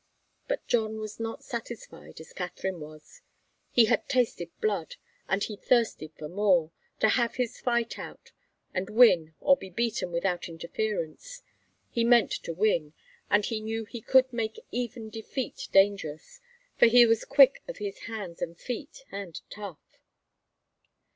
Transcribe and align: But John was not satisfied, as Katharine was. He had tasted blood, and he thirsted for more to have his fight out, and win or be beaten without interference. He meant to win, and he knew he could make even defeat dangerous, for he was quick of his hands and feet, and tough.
But 0.47 0.65
John 0.67 0.99
was 0.99 1.19
not 1.19 1.43
satisfied, 1.43 2.19
as 2.19 2.33
Katharine 2.33 2.79
was. 2.79 3.21
He 3.69 3.85
had 3.85 4.09
tasted 4.09 4.49
blood, 4.59 4.95
and 5.29 5.43
he 5.43 5.55
thirsted 5.55 6.11
for 6.17 6.27
more 6.27 6.71
to 7.01 7.09
have 7.09 7.35
his 7.35 7.59
fight 7.59 7.99
out, 7.99 8.31
and 8.73 8.89
win 8.89 9.35
or 9.39 9.55
be 9.55 9.69
beaten 9.69 10.11
without 10.11 10.49
interference. 10.49 11.43
He 11.91 12.03
meant 12.03 12.31
to 12.31 12.51
win, 12.55 12.93
and 13.29 13.45
he 13.45 13.61
knew 13.61 13.85
he 13.85 14.01
could 14.01 14.33
make 14.33 14.59
even 14.71 15.11
defeat 15.11 15.67
dangerous, 15.71 16.41
for 16.79 16.87
he 16.87 17.05
was 17.05 17.23
quick 17.23 17.61
of 17.67 17.77
his 17.77 17.99
hands 18.09 18.41
and 18.41 18.57
feet, 18.59 19.03
and 19.11 19.39
tough. 19.51 19.99